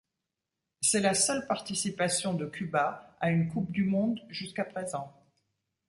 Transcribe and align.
C’est 0.81 1.01
la 1.01 1.13
seule 1.13 1.45
participation 1.45 2.33
de 2.33 2.47
Cuba 2.47 3.15
à 3.19 3.29
une 3.29 3.47
Coupe 3.49 3.71
du 3.71 3.83
monde 3.83 4.19
jusqu’à 4.29 4.65
présent. 4.65 5.13